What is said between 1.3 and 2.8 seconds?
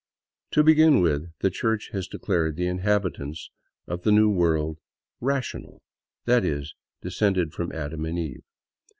the Church has declared the